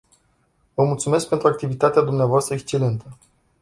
[0.73, 2.49] Vă mulțumesc pentru activitatea dvs.
[2.49, 3.17] excelentă.